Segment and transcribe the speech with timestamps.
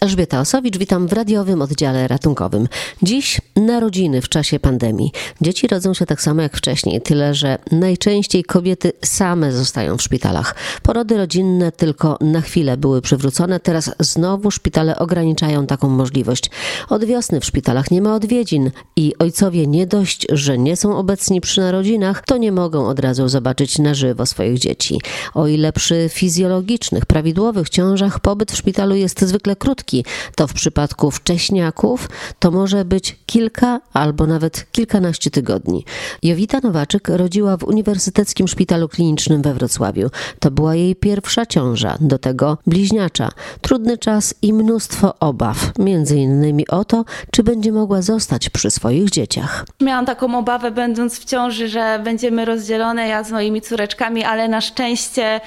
[0.00, 2.68] Elżbieta Osowicz, witam w radiowym oddziale ratunkowym.
[3.02, 5.12] Dziś narodziny w czasie pandemii.
[5.40, 10.54] Dzieci rodzą się tak samo jak wcześniej, tyle że najczęściej kobiety same zostają w szpitalach.
[10.82, 16.50] Porody rodzinne tylko na chwilę były przywrócone, teraz znowu szpitale ograniczają taką możliwość.
[16.88, 21.40] Od wiosny w szpitalach nie ma odwiedzin i ojcowie nie dość, że nie są obecni
[21.40, 25.00] przy narodzinach, to nie mogą od razu zobaczyć na żywo swoich dzieci.
[25.34, 29.87] O ile przy fizjologicznych, prawidłowych ciążach pobyt w szpitalu jest zwykle krótki,
[30.36, 35.84] to w przypadku wcześniaków to może być kilka albo nawet kilkanaście tygodni.
[36.22, 40.10] Jowita Nowaczyk rodziła w Uniwersyteckim Szpitalu Klinicznym we Wrocławiu.
[40.40, 43.28] To była jej pierwsza ciąża, do tego bliźniacza.
[43.60, 49.10] Trudny czas i mnóstwo obaw, między innymi o to, czy będzie mogła zostać przy swoich
[49.10, 49.66] dzieciach.
[49.80, 54.60] Miałam taką obawę, będąc w ciąży, że będziemy rozdzielone, ja z moimi córeczkami, ale na
[54.60, 55.40] szczęście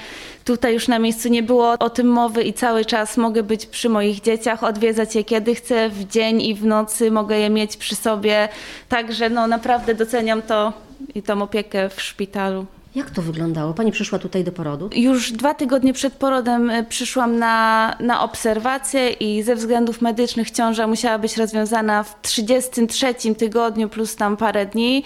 [0.44, 3.88] Tutaj już na miejscu nie było o tym mowy i cały czas mogę być przy
[3.88, 7.96] moich dzieciach, odwiedzać je kiedy chcę, w dzień i w nocy mogę je mieć przy
[7.96, 8.48] sobie.
[8.88, 10.72] Także no naprawdę doceniam to
[11.14, 12.66] i tą opiekę w szpitalu.
[12.94, 13.74] Jak to wyglądało?
[13.74, 14.90] Pani przyszła tutaj do porodu?
[14.94, 20.86] Już dwa tygodnie przed porodem e, przyszłam na, na obserwację i ze względów medycznych ciąża
[20.86, 25.04] musiała być rozwiązana w 33 tygodniu plus tam parę dni,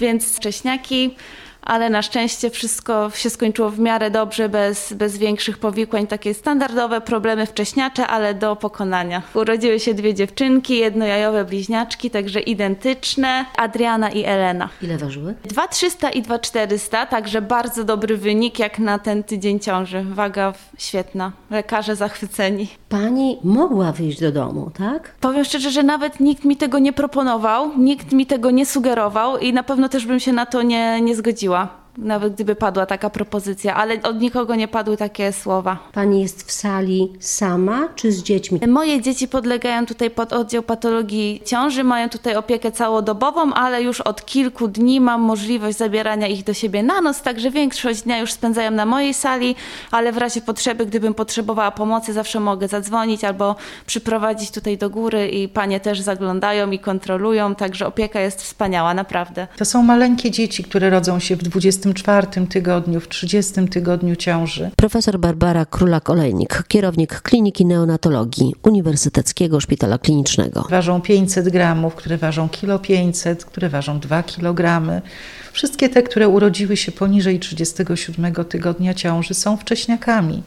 [0.00, 1.14] więc wcześniaki
[1.64, 7.00] ale na szczęście wszystko się skończyło w miarę dobrze, bez, bez większych powikłań, takie standardowe
[7.00, 9.22] problemy wcześniacze, ale do pokonania.
[9.34, 14.68] Urodziły się dwie dziewczynki, jednojajowe bliźniaczki, także identyczne, Adriana i Elena.
[14.82, 15.34] Ile ważyły?
[15.44, 20.04] 2300 i 2400, także bardzo dobry wynik jak na ten tydzień ciąży.
[20.08, 22.68] Waga świetna, lekarze zachwyceni.
[22.88, 25.14] Pani mogła wyjść do domu, tak?
[25.20, 29.52] Powiem szczerze, że nawet nikt mi tego nie proponował, nikt mi tego nie sugerował i
[29.52, 31.83] na pewno też bym się na to nie, nie zgodziła жила.
[31.98, 35.78] Nawet gdyby padła taka propozycja, ale od nikogo nie padły takie słowa.
[35.92, 38.60] Pani jest w sali sama czy z dziećmi?
[38.68, 44.26] Moje dzieci podlegają tutaj pod oddział patologii ciąży, mają tutaj opiekę całodobową, ale już od
[44.26, 48.70] kilku dni mam możliwość zabierania ich do siebie na noc, także większość dnia już spędzają
[48.70, 49.54] na mojej sali,
[49.90, 53.56] ale w razie potrzeby, gdybym potrzebowała pomocy, zawsze mogę zadzwonić albo
[53.86, 59.46] przyprowadzić tutaj do góry i panie też zaglądają i kontrolują, także opieka jest wspaniała, naprawdę.
[59.56, 61.42] To są maleńkie dzieci, które rodzą się w
[61.92, 64.70] 24 tygodniu, w 30 tygodniu ciąży.
[64.76, 70.66] Profesor Barbara Królak-Olejnik, kierownik Kliniki Neonatologii Uniwersyteckiego Szpitala Klinicznego.
[70.70, 75.02] Ważą 500 gramów, które ważą kilo 500, które ważą 2 kilogramy.
[75.52, 80.42] Wszystkie te, które urodziły się poniżej 37 tygodnia ciąży są wcześniakami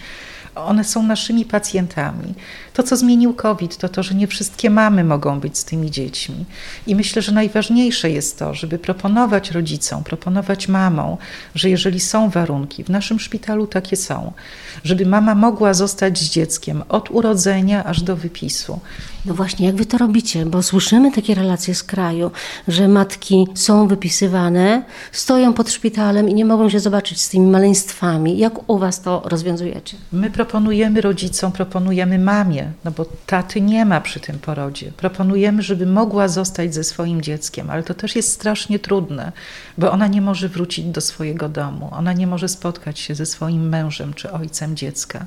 [0.65, 2.33] one są naszymi pacjentami.
[2.77, 6.45] To, co zmienił COVID, to to, że nie wszystkie mamy mogą być z tymi dziećmi.
[6.87, 11.17] I myślę, że najważniejsze jest to, żeby proponować rodzicom, proponować mamom,
[11.55, 14.33] że jeżeli są warunki, w naszym szpitalu takie są,
[14.83, 18.79] żeby mama mogła zostać z dzieckiem od urodzenia aż do wypisu.
[19.25, 20.45] No właśnie, jak wy to robicie?
[20.45, 22.31] Bo słyszymy takie relacje z kraju,
[22.67, 28.37] że matki są wypisywane, stoją pod szpitalem i nie mogą się zobaczyć z tymi maleństwami.
[28.37, 29.97] Jak u was to rozwiązujecie?
[30.11, 34.91] My proponujemy rodzicom, proponujemy mamie, no bo taty nie ma przy tym porodzie.
[34.97, 39.31] Proponujemy, żeby mogła zostać ze swoim dzieckiem, ale to też jest strasznie trudne,
[39.77, 43.69] bo ona nie może wrócić do swojego domu, ona nie może spotkać się ze swoim
[43.69, 45.25] mężem czy ojcem dziecka,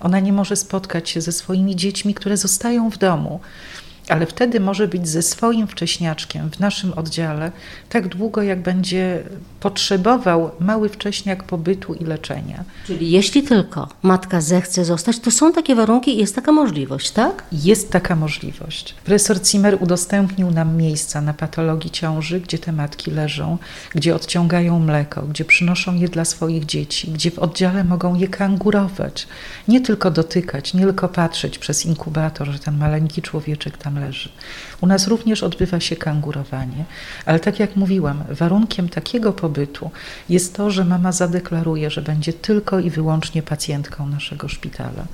[0.00, 3.40] ona nie może spotkać się ze swoimi dziećmi, które zostają w domu.
[4.08, 7.52] Ale wtedy może być ze swoim wcześniaczkiem w naszym oddziale
[7.88, 9.22] tak długo, jak będzie
[9.62, 12.64] potrzebował mały wcześniak pobytu i leczenia.
[12.86, 17.44] Czyli jeśli tylko matka zechce zostać, to są takie warunki i jest taka możliwość, tak?
[17.52, 18.94] Jest taka możliwość.
[19.04, 23.58] Profesor Zimmer udostępnił nam miejsca na patologii ciąży, gdzie te matki leżą,
[23.94, 29.26] gdzie odciągają mleko, gdzie przynoszą je dla swoich dzieci, gdzie w oddziale mogą je kangurować.
[29.68, 34.28] Nie tylko dotykać, nie tylko patrzeć przez inkubator, że ten maleńki człowieczek tam leży.
[34.80, 36.84] U nas również odbywa się kangurowanie,
[37.26, 39.51] ale tak jak mówiłam, warunkiem takiego pobytu
[40.28, 45.04] jest to, że mama zadeklaruje, że będzie tylko i wyłącznie pacjentką naszego szpitala.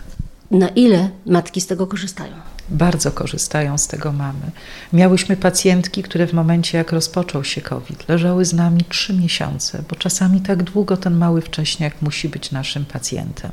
[0.50, 2.32] Na ile matki z tego korzystają?
[2.70, 4.50] Bardzo korzystają z tego mamy.
[4.92, 9.96] Miałyśmy pacjentki, które w momencie, jak rozpoczął się COVID, leżały z nami trzy miesiące, bo
[9.96, 13.50] czasami tak długo ten mały wcześniak musi być naszym pacjentem.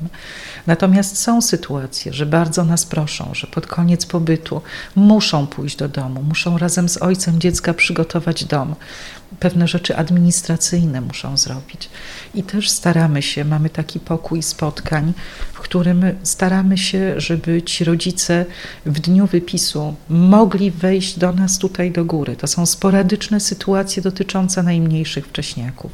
[0.67, 4.61] Natomiast są sytuacje, że bardzo nas proszą, że pod koniec pobytu
[4.95, 8.75] muszą pójść do domu, muszą razem z ojcem dziecka przygotować dom.
[9.39, 11.89] Pewne rzeczy administracyjne muszą zrobić.
[12.35, 15.13] I też staramy się, mamy taki pokój spotkań,
[15.53, 18.45] w którym staramy się, żeby ci rodzice
[18.85, 22.35] w dniu wypisu mogli wejść do nas tutaj do góry.
[22.35, 25.91] To są sporadyczne sytuacje dotyczące najmniejszych wcześniaków,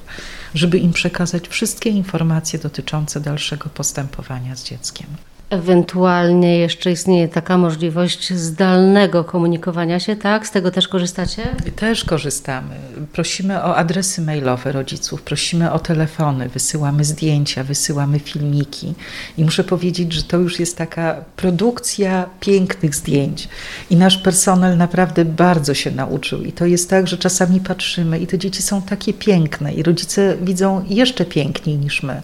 [0.56, 5.08] żeby im przekazać wszystkie informacje dotyczące dalszego postępowania z dzieckiem.
[5.52, 10.48] Ewentualnie jeszcze istnieje taka możliwość zdalnego komunikowania się, tak?
[10.48, 11.42] Z tego też korzystacie?
[11.76, 12.76] Też korzystamy.
[13.14, 18.94] Prosimy o adresy mailowe rodziców, prosimy o telefony, wysyłamy zdjęcia, wysyłamy filmiki.
[19.38, 23.50] I muszę powiedzieć, że to już jest taka produkcja pięknych zdjęć.
[23.90, 26.44] I nasz personel naprawdę bardzo się nauczył.
[26.44, 30.38] I to jest tak, że czasami patrzymy i te dzieci są takie piękne, i rodzice
[30.42, 32.22] widzą jeszcze piękniej niż my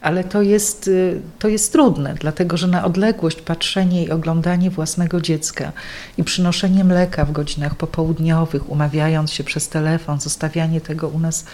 [0.00, 5.20] ale to jest, y, to jest trudne, dlatego że na odległość patrzenie i oglądanie własnego
[5.20, 5.72] dziecka
[6.18, 11.44] i przynoszenie mleka w godzinach popołudniowych, umawiając się przez telefon, zostawianie tego u nas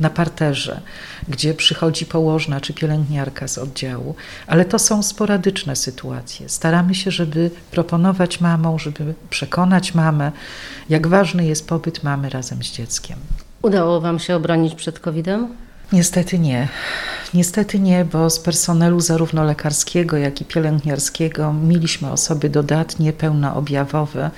[0.00, 0.80] na parterze,
[1.28, 4.14] gdzie przychodzi położna czy pielęgniarka z oddziału,
[4.46, 6.48] ale to są sporadyczne sytuacje.
[6.48, 10.32] Staramy się, żeby proponować mamom, żeby przekonać mamę,
[10.88, 13.18] jak ważny jest pobyt mamy razem z dzieckiem.
[13.62, 15.48] Udało Wam się obronić przed COVID-em?
[15.92, 16.68] Niestety nie.
[17.34, 24.30] Niestety nie, bo z personelu zarówno lekarskiego, jak i pielęgniarskiego mieliśmy osoby dodatnie, pełnoobjawowe.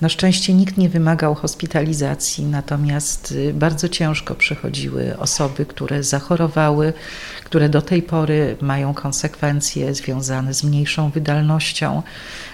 [0.00, 6.92] Na szczęście nikt nie wymagał hospitalizacji, natomiast y, bardzo ciężko przechodziły osoby, które zachorowały,
[7.44, 12.02] które do tej pory mają konsekwencje związane z mniejszą wydalnością,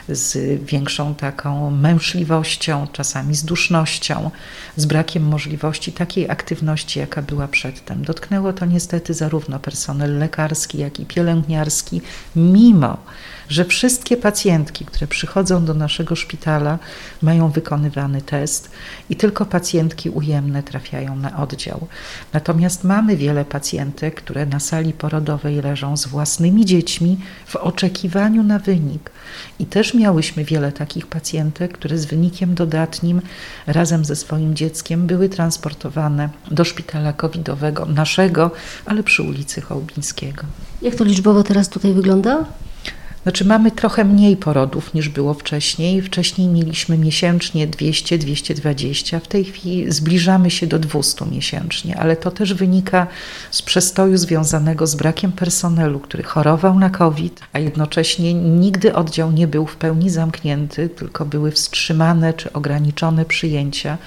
[0.08, 4.30] z większą taką mężliwością, czasami z dusznością,
[4.76, 8.04] z brakiem możliwości takiej aktywności, jaka była przedtem.
[8.04, 12.02] Dotknęło to niestety zarówno personel lekarski, jak i pielęgniarski,
[12.36, 12.96] mimo
[13.50, 16.78] że wszystkie pacjentki, które przychodzą do naszego szpitala,
[17.22, 18.70] mają wykonywany test
[19.10, 21.86] i tylko pacjentki ujemne trafiają na oddział.
[22.32, 28.58] Natomiast mamy wiele pacjentek, które na sali porodowej leżą z własnymi dziećmi w oczekiwaniu na
[28.58, 29.10] wynik.
[29.58, 33.22] I też miałyśmy wiele takich pacjentek, które z wynikiem dodatnim
[33.66, 38.50] razem ze swoim dzieckiem były transportowane do szpitala covidowego naszego,
[38.86, 39.60] ale przy ulicy
[40.82, 42.44] Jak to liczbowo teraz tutaj wygląda?
[43.22, 46.02] Znaczy mamy trochę mniej porodów niż było wcześniej.
[46.02, 52.54] Wcześniej mieliśmy miesięcznie 200-220, w tej chwili zbliżamy się do 200 miesięcznie, ale to też
[52.54, 53.06] wynika
[53.50, 59.48] z przestoju związanego z brakiem personelu, który chorował na COVID, a jednocześnie nigdy oddział nie
[59.48, 63.98] był w pełni zamknięty, tylko były wstrzymane czy ograniczone przyjęcia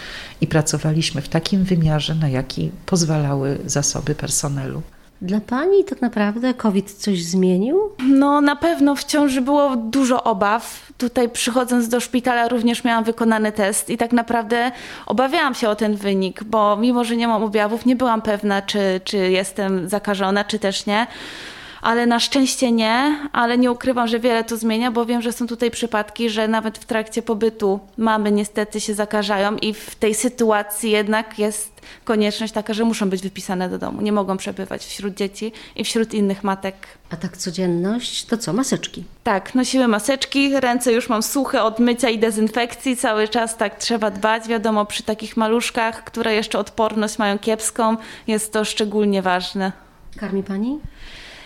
[0.42, 4.81] i pracowaliśmy w takim wymiarze, na jaki pozwalały zasoby personelu.
[5.23, 7.79] Dla Pani tak naprawdę COVID coś zmienił?
[8.09, 10.91] No na pewno w ciąży było dużo obaw.
[10.97, 14.71] Tutaj przychodząc do szpitala również miałam wykonany test i tak naprawdę
[15.05, 19.01] obawiałam się o ten wynik, bo mimo, że nie mam objawów, nie byłam pewna, czy,
[19.03, 21.07] czy jestem zakażona, czy też nie
[21.83, 25.47] ale na szczęście nie, ale nie ukrywam, że wiele to zmienia, bo wiem, że są
[25.47, 30.91] tutaj przypadki, że nawet w trakcie pobytu mamy niestety się zakażają i w tej sytuacji
[30.91, 35.51] jednak jest konieczność taka, że muszą być wypisane do domu, nie mogą przebywać wśród dzieci
[35.75, 36.75] i wśród innych matek.
[37.09, 39.03] A tak codzienność to co, maseczki?
[39.24, 44.12] Tak, nosiły maseczki, ręce już mam suche od mycia i dezynfekcji, cały czas tak trzeba
[44.12, 44.47] dbać.
[44.47, 47.97] Wiadomo, przy takich maluszkach, które jeszcze odporność mają kiepską,
[48.27, 49.71] jest to szczególnie ważne.
[50.18, 50.80] Karmi Pani?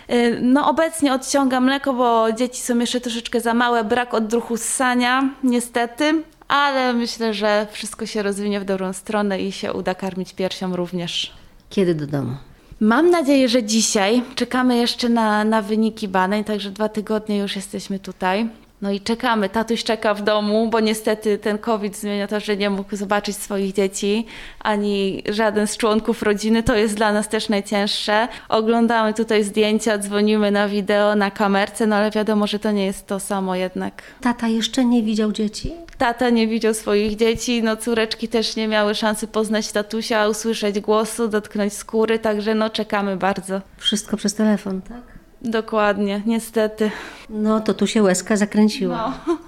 [0.09, 5.29] Y, no obecnie odciągam mleko, bo dzieci są jeszcze troszeczkę za małe, brak odruchu ssania,
[5.43, 10.75] niestety, ale myślę, że wszystko się rozwinie w dobrą stronę i się uda karmić piersią
[10.75, 11.33] również.
[11.69, 12.31] Kiedy do domu?
[12.79, 14.23] Mam nadzieję, że dzisiaj.
[14.35, 18.49] Czekamy jeszcze na, na wyniki badań, także dwa tygodnie już jesteśmy tutaj.
[18.81, 19.49] No i czekamy.
[19.49, 23.73] Tatuś czeka w domu, bo niestety ten COVID zmienia to, że nie mógł zobaczyć swoich
[23.73, 24.25] dzieci,
[24.59, 26.63] ani żaden z członków rodziny.
[26.63, 28.27] To jest dla nas też najcięższe.
[28.49, 33.07] Oglądamy tutaj zdjęcia, dzwonimy na wideo, na kamerce, no ale wiadomo, że to nie jest
[33.07, 34.03] to samo jednak.
[34.21, 35.73] Tata jeszcze nie widział dzieci?
[35.97, 41.27] Tata nie widział swoich dzieci, no córeczki też nie miały szansy poznać tatusia, usłyszeć głosu,
[41.27, 43.61] dotknąć skóry, także no czekamy bardzo.
[43.77, 45.16] Wszystko przez telefon, tak?
[45.41, 46.91] Dokładnie, niestety.
[47.29, 49.13] No to tu się łezka zakręciła.
[49.27, 49.37] No.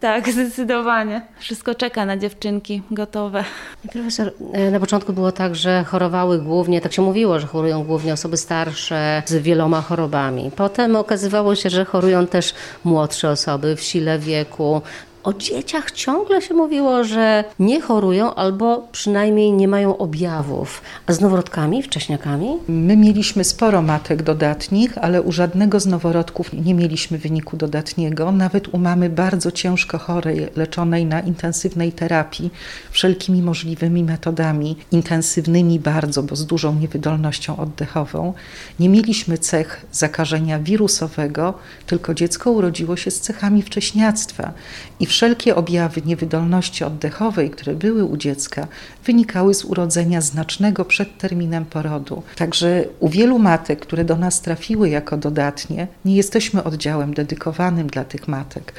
[0.00, 1.22] Tak, zdecydowanie.
[1.38, 3.44] Wszystko czeka na dziewczynki gotowe.
[3.92, 8.12] Profesor, e, na początku było tak, że chorowały głównie, tak się mówiło, że chorują głównie
[8.12, 10.50] osoby starsze z wieloma chorobami.
[10.56, 14.82] Potem okazywało się, że chorują też młodsze osoby w sile wieku,
[15.24, 20.82] o dzieciach ciągle się mówiło, że nie chorują albo przynajmniej nie mają objawów.
[21.06, 22.48] A z noworodkami, wcześniakami?
[22.68, 28.32] My mieliśmy sporo matek dodatnich, ale u żadnego z noworodków nie mieliśmy wyniku dodatniego.
[28.32, 32.50] Nawet u mamy bardzo ciężko chorej, leczonej na intensywnej terapii,
[32.90, 38.34] wszelkimi możliwymi metodami, intensywnymi bardzo, bo z dużą niewydolnością oddechową,
[38.80, 41.54] nie mieliśmy cech zakażenia wirusowego,
[41.86, 44.52] tylko dziecko urodziło się z cechami wcześniactwa.
[45.00, 48.66] I wszelkie objawy niewydolności oddechowej, które były u dziecka,
[49.04, 52.22] wynikały z urodzenia znacznego przed terminem porodu.
[52.36, 58.04] Także u wielu matek, które do nas trafiły jako dodatnie, nie jesteśmy oddziałem dedykowanym dla
[58.04, 58.72] tych matek,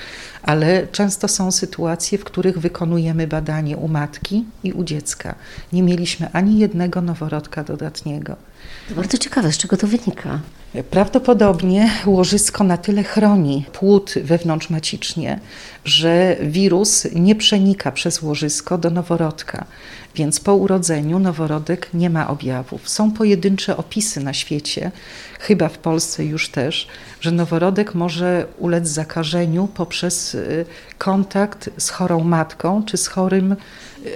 [0.44, 5.36] ale często są sytuacje, w których wykonujemy badanie u matki i u dziecka.
[5.74, 8.36] Nie mieliśmy ani jednego noworodka dodatniego.
[8.90, 10.40] To bardzo ciekawe, z czego to wynika.
[10.84, 15.40] Prawdopodobnie łożysko na tyle chroni płód wewnątrzmacicznie,
[15.86, 19.66] że wirus nie przenika przez łożysko do noworodka,
[20.16, 22.90] więc po urodzeniu noworodek nie ma objawów.
[22.90, 24.92] Są pojedyncze opisy na świecie,
[25.40, 26.88] chyba w Polsce już też,
[27.22, 30.66] że noworodek może ulec zakażeniu poprzez y,
[30.98, 33.58] kontakt z chorą matką czy z chorym y,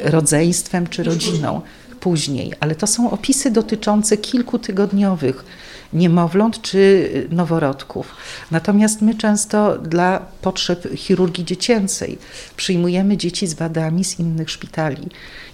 [0.04, 1.62] rodzeństwem czy rodziną
[2.00, 5.46] później, ale to są opisy dotyczące kilkutygodniowych
[5.94, 8.16] niemowląt czy noworodków.
[8.52, 12.18] Natomiast my często dla potrzeb chirurgii dziecięcej
[12.56, 15.08] przyjmujemy dzieci z wadami z innych szpitali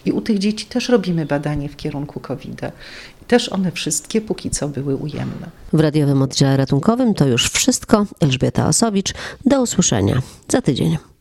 [0.06, 2.72] i u tych dzieci też robimy badanie w kierunku COVID-a.
[3.28, 5.50] Też one wszystkie póki co były ujemne.
[5.74, 8.06] W radiowym oddziale ratunkowym to już wszystko.
[8.20, 9.14] Elżbieta Osowicz.
[9.46, 10.98] Do usłyszenia za tydzień.